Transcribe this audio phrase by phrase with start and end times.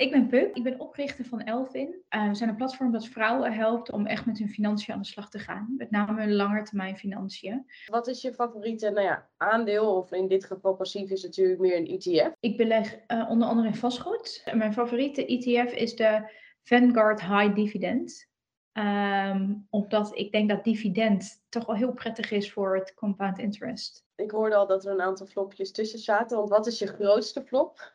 [0.00, 1.94] Ik ben Puk, ik ben oprichter van Elvin.
[2.10, 5.06] Uh, we zijn een platform dat vrouwen helpt om echt met hun financiën aan de
[5.06, 5.74] slag te gaan.
[5.76, 7.66] Met name hun langetermijn financiën.
[7.86, 11.76] Wat is je favoriete nou ja, aandeel, of in dit geval passief is natuurlijk meer
[11.76, 12.34] een ETF?
[12.40, 14.50] Ik beleg uh, onder andere in vastgoed.
[14.54, 16.30] Mijn favoriete ETF is de
[16.62, 18.32] Vanguard High Dividend.
[18.72, 24.04] Um, omdat ik denk dat dividend toch wel heel prettig is voor het compound interest.
[24.14, 26.36] Ik hoorde al dat er een aantal flopjes tussen zaten.
[26.36, 27.94] Want wat is je grootste flop?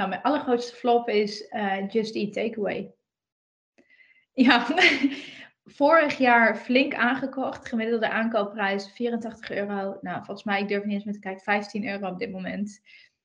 [0.00, 2.94] Nou, mijn allergrootste flop is uh, Just Eat Takeaway.
[4.32, 4.66] Ja,
[5.80, 7.68] vorig jaar flink aangekocht.
[7.68, 9.98] Gemiddelde aankoopprijs 84 euro.
[10.00, 12.80] Nou, volgens mij, ik durf niet eens meer te kijken, 15 euro op dit moment.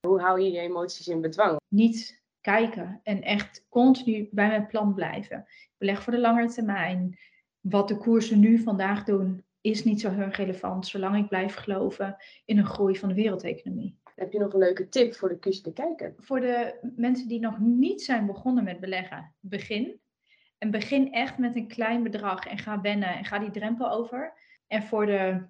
[0.07, 1.59] Hoe hou je je emoties in bedwang?
[1.67, 5.37] Niet kijken en echt continu bij mijn plan blijven.
[5.47, 7.19] Ik beleg voor de langere termijn.
[7.59, 12.17] Wat de koersen nu vandaag doen, is niet zo heel relevant, zolang ik blijf geloven
[12.45, 13.97] in een groei van de wereldeconomie.
[14.15, 16.13] Heb je nog een leuke tip voor de de kijker?
[16.17, 19.99] Voor de mensen die nog niet zijn begonnen met beleggen, begin.
[20.57, 24.33] En begin echt met een klein bedrag en ga wennen en ga die drempel over.
[24.67, 25.45] En voor de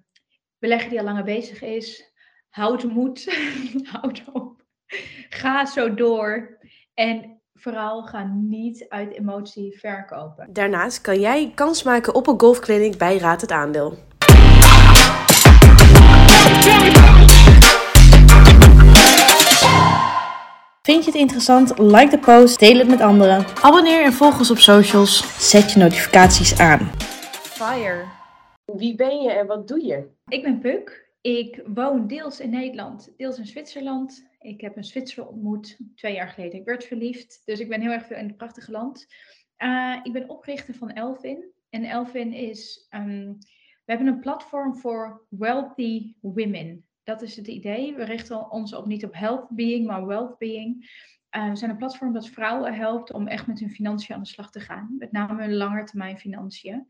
[0.58, 2.12] belegger die al langer bezig is,
[2.48, 3.24] houd moed,
[3.92, 4.64] houd op.
[5.28, 6.58] Ga zo door.
[6.94, 10.52] En vooral ga niet uit emotie verkopen.
[10.52, 13.98] Daarnaast kan jij kans maken op een golfclinic bij Raad het Aandeel.
[21.16, 21.78] Het interessant?
[21.78, 23.44] Like de post, deel het met anderen.
[23.62, 25.12] Abonneer en volg ons op socials.
[25.50, 26.90] Zet je notificaties aan.
[27.32, 28.04] Fire.
[28.64, 30.08] Wie ben je en wat doe je?
[30.28, 31.04] Ik ben Puk.
[31.20, 34.28] Ik woon deels in Nederland, deels in Zwitserland.
[34.40, 36.58] Ik heb een Zwitser ontmoet twee jaar geleden.
[36.58, 39.06] Ik werd verliefd, dus ik ben heel erg veel in het prachtige land.
[39.58, 41.44] Uh, ik ben oprichter van Elvin.
[41.70, 43.38] En Elvin is, um,
[43.84, 46.86] we hebben een platform voor wealthy women.
[47.06, 47.94] Dat is het idee.
[47.94, 50.90] We richten ons op niet op health being, maar wealth being.
[51.36, 54.28] Uh, we zijn een platform dat vrouwen helpt om echt met hun financiën aan de
[54.28, 54.94] slag te gaan.
[54.98, 56.86] Met name hun langetermijn financiën.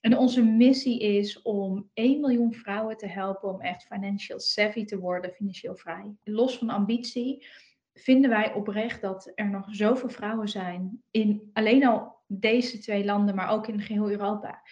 [0.00, 4.98] En onze missie is om 1 miljoen vrouwen te helpen om echt financial savvy te
[4.98, 6.14] worden, financieel vrij.
[6.24, 7.46] Los van ambitie
[7.94, 13.34] vinden wij oprecht dat er nog zoveel vrouwen zijn in alleen al deze twee landen,
[13.34, 14.62] maar ook in geheel Europa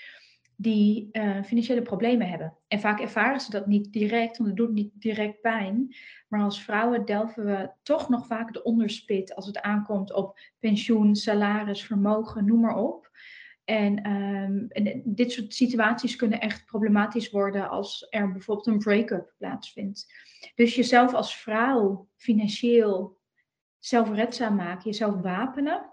[0.62, 2.56] die uh, financiële problemen hebben.
[2.68, 5.94] En vaak ervaren ze dat niet direct, want het doet niet direct pijn.
[6.28, 11.16] Maar als vrouwen delven we toch nog vaak de onderspit als het aankomt op pensioen,
[11.16, 13.10] salaris, vermogen, noem maar op.
[13.64, 19.34] En, um, en, dit soort situaties kunnen echt problematisch worden als er bijvoorbeeld een break-up
[19.38, 20.06] plaatsvindt.
[20.54, 23.20] Dus jezelf als vrouw financieel
[23.78, 25.91] zelfredzaam maken, jezelf wapenen,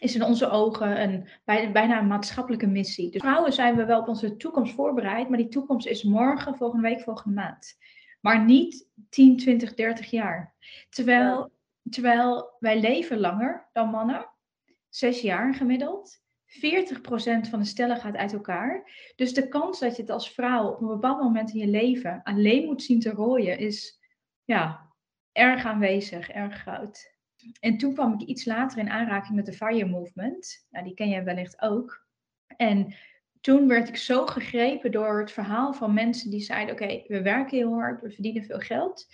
[0.00, 1.28] is in onze ogen een,
[1.72, 3.10] bijna een maatschappelijke missie.
[3.10, 6.88] Dus vrouwen zijn we wel op onze toekomst voorbereid, maar die toekomst is morgen, volgende
[6.88, 7.78] week, volgende maand.
[8.20, 10.54] Maar niet 10, 20, 30 jaar.
[10.88, 11.52] Terwijl,
[11.90, 14.30] terwijl wij leven langer dan mannen,
[14.88, 16.18] zes jaar gemiddeld.
[16.46, 18.90] 40% van de stellen gaat uit elkaar.
[19.16, 22.20] Dus de kans dat je het als vrouw op een bepaald moment in je leven
[22.22, 24.00] alleen moet zien te rooien, is
[24.44, 24.92] ja,
[25.32, 27.18] erg aanwezig, erg groot.
[27.60, 30.66] En toen kwam ik iets later in aanraking met de Fire Movement.
[30.70, 32.06] Nou, die ken jij wellicht ook.
[32.56, 32.94] En
[33.40, 37.56] toen werd ik zo gegrepen door het verhaal van mensen die zeiden: Oké, we werken
[37.56, 39.06] heel hard, we verdienen veel geld,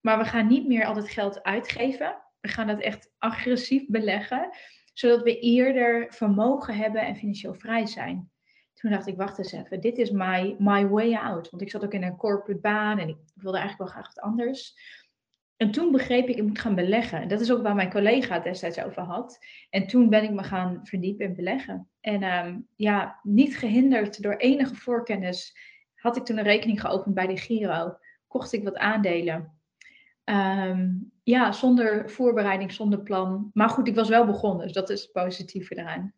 [0.00, 2.16] maar we gaan niet meer al het geld uitgeven.
[2.40, 4.50] We gaan dat echt agressief beleggen,
[4.92, 8.30] zodat we eerder vermogen hebben en financieel vrij zijn.
[8.74, 11.50] Toen dacht ik: Wacht eens even, dit is my, my way out.
[11.50, 14.24] Want ik zat ook in een corporate baan en ik wilde eigenlijk wel graag wat
[14.24, 14.76] anders.
[15.62, 17.28] En toen begreep ik, ik moet gaan beleggen.
[17.28, 19.38] Dat is ook waar mijn collega het destijds over had.
[19.70, 21.88] En toen ben ik me gaan verdiepen in beleggen.
[22.00, 25.56] En ehm, ja, niet gehinderd door enige voorkennis,
[25.94, 27.96] had ik toen een rekening geopend bij de Giro.
[28.26, 29.58] Kocht ik wat aandelen.
[30.24, 30.88] Ehm,
[31.22, 33.50] ja, zonder voorbereiding, zonder plan.
[33.54, 36.14] Maar goed, ik was wel begonnen, dus dat is het positieve eraan.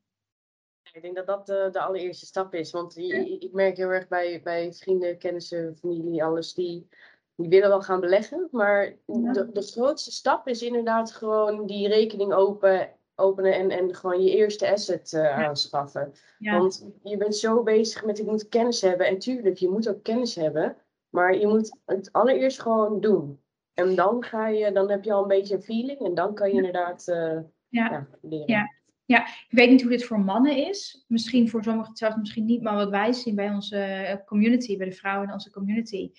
[0.93, 2.71] Ik denk dat dat de, de allereerste stap is.
[2.71, 6.89] Want ik merk heel erg bij, bij vrienden, kennissen, familie, alles die
[7.37, 8.49] die willen wel gaan beleggen.
[8.51, 14.23] Maar de, de grootste stap is inderdaad gewoon die rekening open, openen en, en gewoon
[14.23, 16.13] je eerste asset uh, aanschaffen.
[16.39, 19.07] Want je bent zo bezig met ik moet kennis hebben.
[19.07, 20.77] En tuurlijk, je moet ook kennis hebben.
[21.09, 23.41] Maar je moet het allereerst gewoon doen.
[23.75, 26.49] En dan ga je, dan heb je al een beetje een feeling en dan kan
[26.49, 27.39] je inderdaad uh,
[27.69, 28.07] ja.
[28.21, 28.47] leren.
[28.47, 28.73] Ja.
[29.07, 31.05] Ja, ik weet niet hoe dit voor mannen is.
[31.09, 34.89] Misschien voor sommigen zelfs misschien niet, maar wat wij zien bij onze eh, community, bij
[34.89, 36.11] de vrouwen in onze community,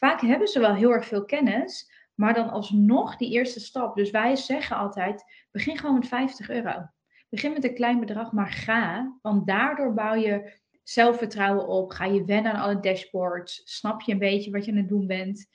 [0.00, 3.96] Vaak hebben ze wel heel erg veel kennis, maar dan alsnog die eerste stap.
[3.96, 6.86] Dus wij zeggen altijd: begin gewoon met 50 euro.
[7.28, 9.18] Begin met een klein bedrag, maar ga.
[9.22, 11.90] Want daardoor bouw je zelfvertrouwen op.
[11.90, 13.62] Ga je wennen aan alle dashboards.
[13.64, 15.48] Snap je een beetje wat je aan het doen bent.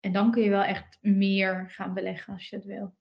[0.00, 2.94] En dan kun je wel echt meer gaan beleggen als je het wil.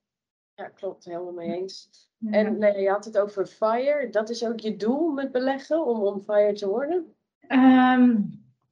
[0.55, 1.05] Ja, klopt.
[1.05, 1.89] Helemaal mee eens.
[2.25, 4.07] En nee, je had het over FIRE.
[4.11, 7.15] Dat is ook je doel met beleggen, om on FIRE te worden?
[7.47, 8.21] Ehm,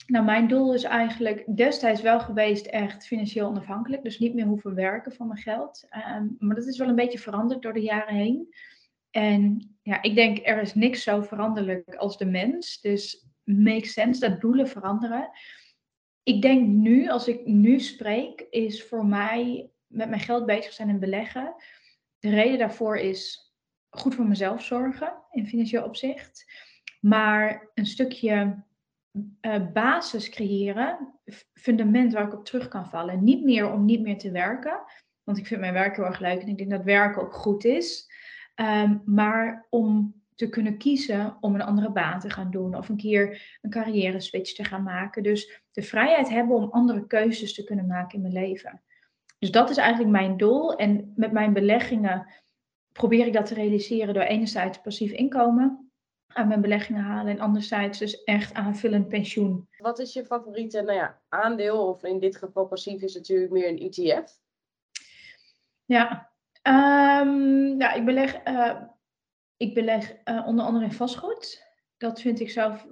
[0.10, 4.04] nou, mijn doel is eigenlijk destijds wel geweest echt financieel onafhankelijk.
[4.04, 5.86] Dus niet meer hoeven werken van mijn geld.
[5.90, 8.56] Ehm, maar dat is wel een beetje veranderd door de jaren heen.
[9.12, 12.82] En ja, ik denk er is niks zo veranderlijk als de mens.
[12.82, 15.30] Dus makes sense dat doelen veranderen.
[16.24, 20.90] Ik denk nu, als ik nu spreek, is voor mij met mijn geld bezig zijn
[20.90, 21.56] en beleggen.
[22.20, 23.54] De reden daarvoor is
[23.90, 26.46] goed voor mezelf zorgen in financieel opzicht.
[27.00, 28.64] Maar een stukje
[29.42, 31.14] uh, basis creëren,
[31.54, 33.24] fundament waar ik op terug kan vallen.
[33.24, 34.82] Niet meer om niet meer te werken,
[35.24, 37.64] want ik vind mijn werk heel erg leuk en ik denk dat werken ook goed
[37.64, 38.08] is.
[38.56, 42.98] Ehm, maar om te kunnen kiezen om een andere baan te gaan doen of een
[42.98, 45.24] keer een carrière switch te gaan maken.
[45.24, 48.82] Dus de vrijheid hebben om andere keuzes te kunnen maken in mijn leven.
[49.40, 50.76] Dus dat is eigenlijk mijn doel.
[50.76, 52.34] En met mijn beleggingen
[52.92, 55.89] probeer ik dat te realiseren door enerzijds passief inkomen
[56.34, 59.68] aan mijn beleggingen halen en anderzijds dus echt aanvullend pensioen.
[59.78, 63.68] Wat is je favoriete nou ja, aandeel of in dit geval passief is natuurlijk meer
[63.68, 64.40] een ETF?
[65.86, 66.32] Ja,
[66.64, 68.82] um, ja ik beleg, uh,
[69.58, 71.68] ik beleg uh, onder andere in vastgoed.
[71.98, 72.88] Dat vind ik zelf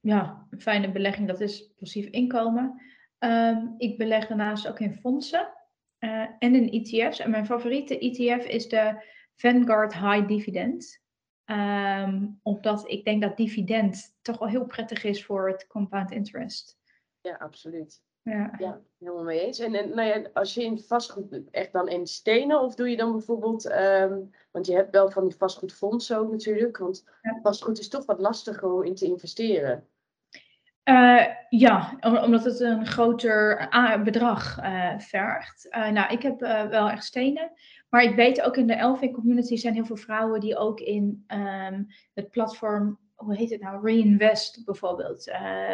[0.00, 2.80] ja, een fijne belegging, dat is passief inkomen.
[3.18, 5.52] Um, ik beleg daarnaast ook in fondsen
[5.98, 7.18] uh, en in ETF's.
[7.18, 9.02] En mijn favoriete ETF is de
[9.34, 11.01] Vanguard High Dividend.
[11.46, 16.78] Um, omdat ik denk dat dividend toch wel heel prettig is voor het compound interest.
[17.20, 18.02] Ja, absoluut.
[18.22, 18.54] Ja.
[18.58, 19.58] ja, helemaal mee eens.
[19.58, 22.96] En, en nou ja, als je in vastgoed echt dan in stenen, of doe je
[22.96, 27.04] dan bijvoorbeeld, um, want je hebt wel van die vastgoedfondsen ook natuurlijk, want
[27.42, 29.86] vastgoed is toch wat lastiger om in te investeren.
[30.84, 33.68] Uh, ja, omdat het een groter
[34.04, 35.68] bedrag uh, vergt.
[35.70, 36.40] Nou, ik heb
[36.70, 37.52] wel echt stenen.
[37.88, 41.24] Maar ik weet ook in de Elvin community zijn heel veel vrouwen die ook in
[41.28, 45.32] um, het platform, hoe heet het nou, Reinvest bijvoorbeeld,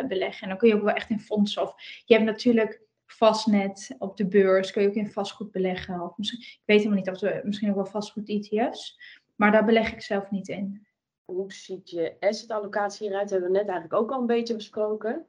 [0.08, 0.42] beleggen.
[0.42, 1.62] En dan kun je ook wel echt in fondsen.
[1.62, 1.74] Of
[2.04, 6.00] je hebt natuurlijk vastnet op de beurs, kun je ook in vastgoed beleggen.
[6.00, 9.00] Of misschien, ik weet helemaal niet of we misschien ook wel vastgoed ETF's.
[9.36, 10.86] Maar daar beleg ik zelf niet in
[11.32, 13.30] hoe ziet je asset allocatie hieruit?
[13.30, 15.26] Hebben we net eigenlijk ook al een beetje besproken.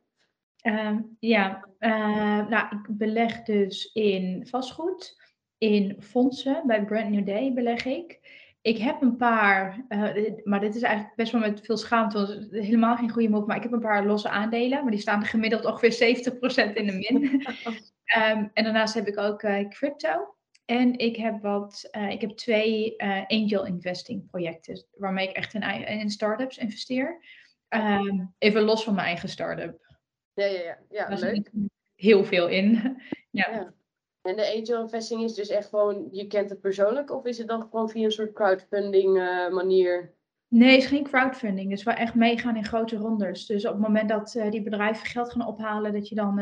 [0.64, 5.22] Uh, ja, uh, nou, ik beleg dus in vastgoed,
[5.58, 6.64] in fondsen.
[6.66, 8.20] Bij Brand New Day beleg ik.
[8.62, 12.48] Ik heb een paar, uh, maar dit is eigenlijk best wel met veel schaamte, want
[12.52, 15.66] helemaal geen goede move, maar ik heb een paar losse aandelen, maar die staan gemiddeld
[15.66, 17.24] ongeveer 70% in de min.
[17.24, 20.36] um, en daarnaast heb ik ook uh, crypto.
[20.70, 25.54] En ik heb, wat, uh, ik heb twee uh, angel investing projecten, waarmee ik echt
[25.54, 27.26] in, in startups investeer.
[27.70, 29.96] Um, even los van mijn eigen start-up.
[30.34, 30.78] Ja, ja, ja.
[30.90, 31.52] ja Daar leuk.
[31.96, 32.72] Heel veel in.
[33.32, 33.50] ja.
[33.52, 33.74] ja.
[34.22, 37.48] En de angel investing is dus echt gewoon, je kent het persoonlijk, of is het
[37.48, 40.14] dan gewoon via een soort crowdfunding uh, manier?
[40.48, 41.70] Nee, het is geen crowdfunding.
[41.70, 43.46] Dus we echt meegaan in grote rondes.
[43.46, 46.42] Dus op het moment dat die bedrijven geld gaan ophalen, dat je dan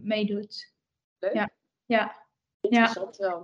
[0.00, 0.74] meedoet.
[1.18, 1.34] Leuk.
[1.34, 1.50] Ja.
[1.84, 2.23] ja.
[2.70, 2.92] Ja.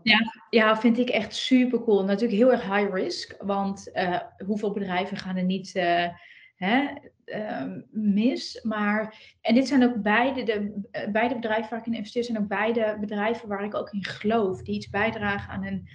[0.03, 2.05] ja, ja, vind ik echt super cool.
[2.05, 6.09] Natuurlijk heel erg high risk, want uh, hoeveel bedrijven gaan er niet uh,
[6.55, 6.89] hè,
[7.25, 8.63] uh, mis?
[8.63, 12.39] Maar, en dit zijn ook beide, de, eh, beide bedrijven waar ik in investeer, zijn
[12.39, 15.89] ook beide bedrijven waar ik ook in geloof, die iets bijdragen aan een,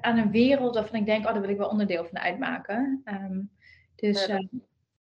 [0.00, 3.02] aan een wereld waarvan ik denk, oh, daar wil ik wel onderdeel van uitmaken.
[3.04, 3.50] Um,
[3.94, 4.48] dus, ja, dat,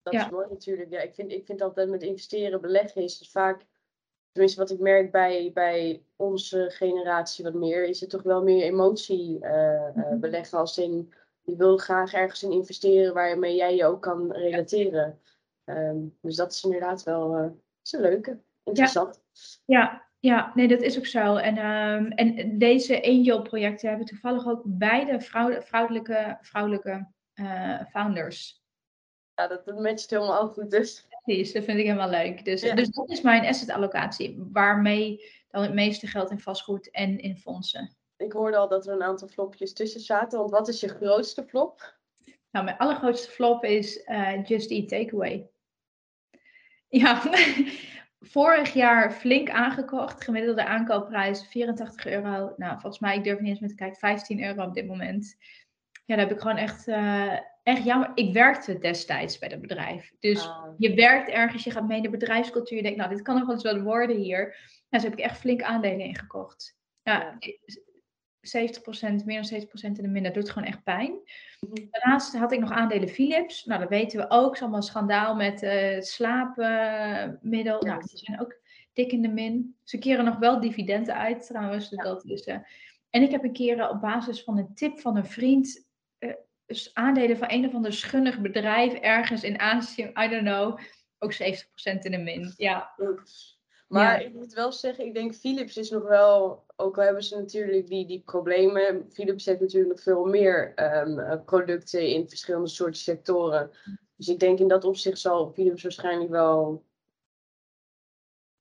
[0.03, 0.25] dat ja.
[0.25, 0.91] is mooi natuurlijk.
[0.91, 3.65] Ja, ik, vind, ik vind altijd met investeren, beleggen is het vaak
[4.37, 8.63] tenminste wat ik merk bij, bij onze generatie wat meer, is het toch wel meer
[8.63, 9.89] emotie uh,
[10.19, 10.57] beleggen.
[10.57, 15.19] Als in, je wil graag ergens in investeren waarmee jij je ook kan relateren.
[15.65, 17.49] Um, dus dat is inderdaad wel uh,
[17.83, 19.21] is een leuke, interessant.
[19.33, 19.53] Ja.
[19.65, 20.05] ja.
[20.19, 21.35] Ja, nee, dat is ook zo.
[21.35, 28.63] En, um, en deze angel-projecten hebben toevallig ook beide vrouw, vrouwelijke, vrouwelijke uh, founders.
[29.33, 31.07] Ja, dat, dat matcht helemaal goed dus.
[31.27, 32.45] Precies, dat vind ik helemaal leuk.
[32.45, 37.19] Dus, dus dat is mijn asset allocatie, waarmee dan het meeste geld in vastgoed en
[37.19, 37.95] in fondsen.
[38.17, 41.43] Ik hoorde al dat er een aantal flopjes tussen zaten, want wat is je grootste
[41.43, 41.97] flop?
[42.51, 45.49] Nou, mijn allergrootste flop is uh, Just Eat Takeaway.
[46.87, 47.21] Ja,
[48.35, 50.23] vorig jaar flink aangekocht.
[50.23, 52.53] Gemiddelde aankoopprijs 84 euro.
[52.57, 55.37] Nou, volgens mij, ik durf niet eens meer te kijken, 15 euro op dit moment.
[56.07, 58.11] Ja, daar heb ik gewoon echt, uh, echt jammer.
[58.15, 60.13] Ik werkte destijds bij dat bedrijf.
[60.19, 60.73] Dus ah.
[60.77, 62.77] je werkt ergens, je gaat mee in de bedrijfscultuur.
[62.77, 64.39] Je denkt, nou, dit kan nog wel eens wat worden hier.
[64.39, 64.53] Nou,
[64.89, 66.77] dus heb ik echt flink aandelen ingekocht.
[67.01, 67.39] Ja, 70%,
[69.25, 71.19] meer dan 70% in de min, dat doet gewoon echt pijn.
[71.59, 71.85] Mhm.
[71.89, 73.65] Daarnaast had ik nog aandelen Philips.
[73.65, 74.45] Nou, dat weten we ook.
[74.45, 77.81] Het is allemaal een schandaal met uh, slaapmiddel.
[77.81, 78.59] nou, die zijn ook
[78.93, 79.75] dik in de min.
[79.83, 81.89] Ze keren nog wel dividenden uit trouwens.
[81.89, 82.57] Dus dat is, uh,
[83.09, 85.86] En ik heb een keer op basis van een tip van een vriend
[86.67, 90.79] uh, aandelen van een of ander schunnig bedrijf ergens in Azië, I don't know,
[91.19, 91.37] ook 70%
[91.83, 92.53] in de min.
[92.57, 92.95] Ja.
[93.87, 97.37] Maar ik moet wel zeggen, ik denk Philips is nog wel, ook al hebben ze
[97.37, 100.73] natuurlijk die, die problemen, Philips heeft natuurlijk nog veel meer
[101.07, 103.71] um, producten in verschillende soorten sectoren.
[104.15, 106.85] Dus ik denk in dat opzicht zal Philips waarschijnlijk wel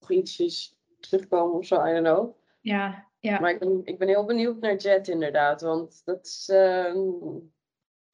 [0.01, 2.37] nog ietsjes terugkomen of zo, I don't know.
[2.61, 3.41] Ja, ja.
[3.41, 6.51] Maar ik ben, ik ben heel benieuwd naar Jet inderdaad, want dat is...
[6.53, 6.95] Uh,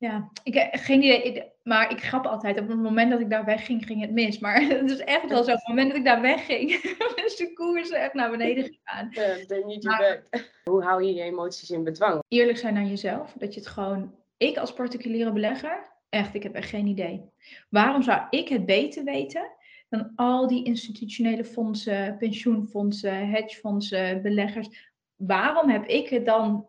[0.02, 1.50] ja, ik heb geen idee.
[1.62, 2.60] Maar ik grap altijd.
[2.60, 4.38] Op het moment dat ik daar wegging, ging het mis.
[4.38, 5.50] Maar het is echt wel zo.
[5.50, 6.70] Op het moment dat ik daar wegging,
[7.26, 9.08] is de koers echt naar beneden gegaan.
[9.10, 10.50] Ja, they need you back.
[10.64, 12.22] Hoe hou je je emoties in bedwang?
[12.28, 13.34] Eerlijk zijn naar jezelf.
[13.38, 14.14] Dat je het gewoon...
[14.36, 17.24] Ik als particuliere belegger, echt, ik heb echt geen idee.
[17.68, 19.50] Waarom zou ik het beter weten
[19.88, 24.92] dan al die institutionele fondsen, pensioenfondsen, hedgefondsen, beleggers?
[25.16, 26.66] Waarom heb ik het dan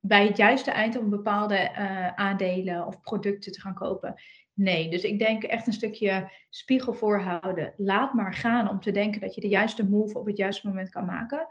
[0.00, 4.14] bij het juiste eind om bepaalde uh, aandelen of producten te gaan kopen.
[4.54, 7.74] Nee, dus ik denk echt een stukje spiegel voorhouden.
[7.76, 10.88] Laat maar gaan om te denken dat je de juiste move op het juiste moment
[10.88, 11.46] kan maken.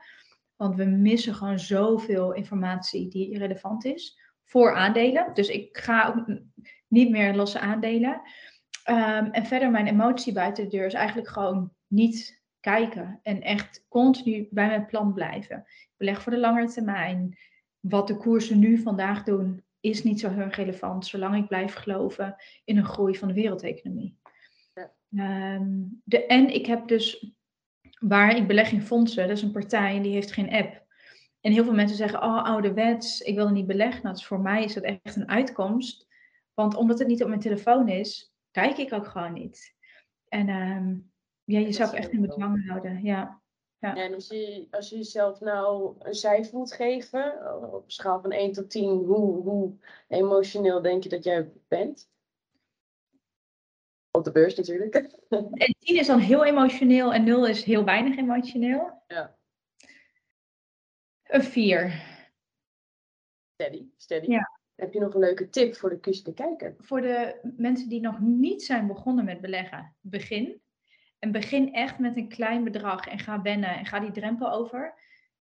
[0.55, 5.33] Want we missen gewoon zoveel informatie die relevant is voor aandelen.
[5.33, 6.39] Dus ik ga ook
[6.87, 8.21] niet meer losse aandelen.
[8.89, 13.19] Um, en verder mijn emotie buiten de deur is eigenlijk gewoon niet kijken.
[13.23, 15.65] En echt continu bij mijn plan blijven.
[15.97, 17.37] Beleg voor de langere termijn
[17.79, 22.35] wat de koersen nu vandaag doen, is niet zo heel relevant, zolang ik blijf geloven
[22.63, 24.17] in een groei van de wereldeconomie.
[24.73, 24.91] Ja.
[25.15, 25.71] Ehm,
[26.03, 27.33] de, en ik heb dus,
[27.99, 30.87] waar ik beleg in fondsen, dat is een partij en die heeft geen app.
[31.41, 34.03] En heel veel mensen zeggen, oh ouderwets, ik wil er niet beleggen.
[34.03, 36.07] Nou, dus voor mij is dat echt een uitkomst.
[36.53, 39.75] Want omdat het niet op mijn telefoon is, kijk ik ook gewoon niet.
[40.27, 41.11] En um,
[41.43, 43.41] ja, jezelf echt in bedwang houden, ja.
[43.79, 43.95] Ja.
[43.95, 48.31] En als je, als je jezelf nou een cijfer moet geven, op een schaal van
[48.31, 49.73] 1 tot 10, hoe, hoe
[50.07, 52.09] emotioneel denk je dat jij bent?
[54.11, 54.95] Op de beurs natuurlijk.
[55.29, 59.03] En 10 is dan heel emotioneel en 0 is heel weinig emotioneel.
[59.07, 59.37] Ja.
[61.23, 62.07] Een 4.
[63.53, 64.31] Steady, steady.
[64.31, 64.59] Ja.
[64.75, 66.75] Heb je nog een leuke tip voor de te kijker?
[66.79, 70.61] Voor de mensen die nog niet zijn begonnen met beleggen, begin.
[71.19, 74.93] En begin echt met een klein bedrag en ga wennen en ga die drempel over.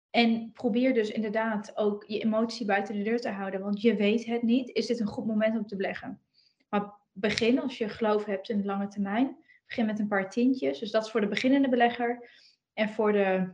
[0.09, 4.25] En probeer dus inderdaad ook je emotie buiten de deur te houden, want je weet
[4.25, 4.69] het niet.
[4.69, 6.21] Is dit een goed moment om te beleggen?
[6.69, 9.37] Maar begin als je geloof hebt in de lange termijn.
[9.65, 10.79] Begin met een paar tientjes.
[10.79, 12.29] Dus dat is voor de beginnende belegger.
[12.73, 13.51] En voor de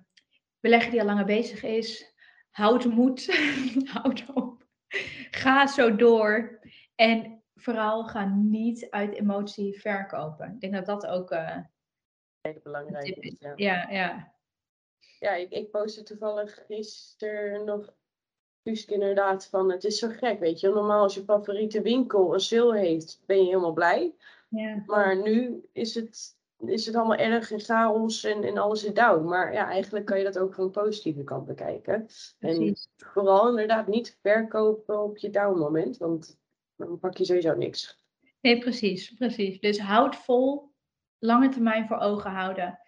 [0.59, 2.13] belegger die al langer bezig is,
[2.49, 3.25] houd moed.
[3.93, 4.67] houd op.
[5.31, 6.59] Ga zo door.
[6.95, 10.53] En vooral ga niet uit emotie verkopen.
[10.53, 11.57] Ik denk dat dat ook uh,
[12.53, 13.35] belangrijk is.
[13.39, 13.89] Ja, ja.
[13.89, 14.33] Ja,
[15.19, 17.93] ja ik, ik postte toevallig gisteren nog
[18.73, 20.69] inderdaad van het is zo gek, weet je.
[20.69, 24.15] Normaal als je favoriete winkel een sale heeft, ben je helemaal blij.
[24.49, 24.83] Ja.
[24.85, 29.23] Maar nu is het, is het allemaal erg in chaos en, en alles is down.
[29.23, 32.05] Maar ja, eigenlijk kan je dat ook van een positieve kant bekijken.
[32.39, 32.89] Precies.
[32.97, 36.39] En vooral inderdaad niet verkopen op je down moment, want
[36.75, 38.03] dan pak je sowieso niks.
[38.41, 39.59] Nee, precies, precies.
[39.59, 40.73] Dus houd vol
[41.19, 42.79] lange termijn voor ogen houden.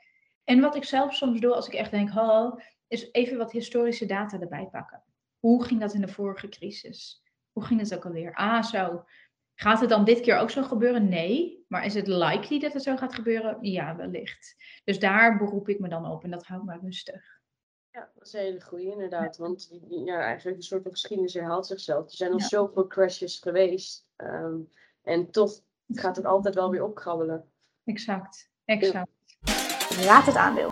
[0.44, 4.06] En wat ik zelf soms doe als ik echt denk, oh, is even wat historische
[4.06, 5.04] data erbij pakken.
[5.40, 7.24] Hoe ging dat in de vorige crisis?
[7.52, 8.34] Hoe ging het ook alweer?
[8.34, 9.06] Ah, zo.
[9.54, 11.10] Gaat het dan dit keer ook zo gebeuren?
[11.10, 11.66] Nee.
[11.68, 13.58] Maar is het likely dat het zo gaat gebeuren?
[13.62, 14.56] Ja, wellicht.
[14.84, 17.38] Dus daar beroep ik me dan op en dat houdt me rustig.
[17.92, 19.38] Ja, dat is een hele goede inderdaad.
[19.38, 22.06] Want ja, eigenlijk een soort van geschiedenis herhaalt zichzelf.
[22.06, 24.08] Er zijn al zoveel crashes geweest.
[24.16, 24.58] Ehm,
[25.02, 27.52] en toch gaat het altijd wel weer opkrabbelen.
[27.88, 29.10] Exact, exact.
[30.06, 30.72] Raad het aandeel.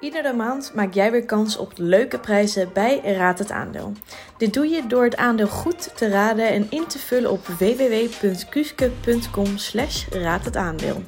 [0.00, 3.92] Iedere maand maak jij weer kans op leuke prijzen bij Raad het Aandeel.
[4.38, 9.56] Dit doe je door het aandeel goed te raden en in te vullen op www.kuske.com
[9.56, 11.02] slash raad het aandeel.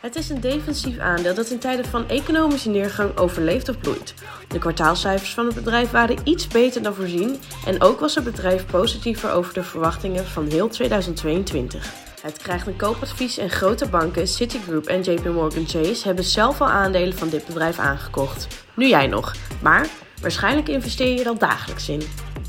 [0.00, 4.14] Het is een defensief aandeel dat in tijden van economische neergang overleeft of bloeit.
[4.48, 8.66] De kwartaalcijfers van het bedrijf waren iets beter dan voorzien en ook was het bedrijf
[8.66, 12.07] positiever over de verwachtingen van heel 2022.
[12.28, 16.66] Het krijgt een koopadvies en grote banken, Citigroup en JP Morgan Chase hebben zelf al
[16.66, 18.64] aandelen van dit bedrijf aangekocht.
[18.74, 19.86] Nu jij nog, maar
[20.20, 22.02] waarschijnlijk investeer je al dagelijks in.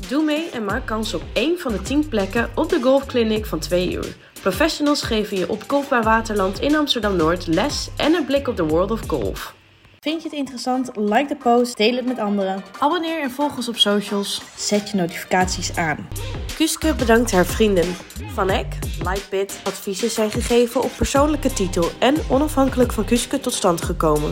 [0.08, 3.58] Doe mee en maak kans op één van de 10 plekken op de golfclinic van
[3.58, 4.16] 2 uur.
[4.40, 8.64] Professionals geven je op Golfbaar Waterland in Amsterdam Noord les en een blik op de
[8.64, 9.54] world of golf.
[10.02, 10.90] Vind je het interessant?
[10.96, 12.62] Like de post, deel het met anderen.
[12.78, 14.42] Abonneer en volg ons op socials.
[14.56, 16.08] Zet je notificaties aan.
[16.56, 17.94] Kuske bedankt haar vrienden.
[18.32, 23.82] Van Eck, Lightbit, adviezen zijn gegeven op persoonlijke titel en onafhankelijk van Kuske tot stand
[23.82, 24.30] gekomen.